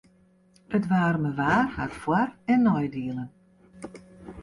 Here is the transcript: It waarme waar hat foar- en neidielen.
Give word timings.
It 0.75 0.83
waarme 0.91 1.31
waar 1.39 1.67
hat 1.77 1.93
foar- 2.01 2.35
en 2.53 2.61
neidielen. 2.65 3.29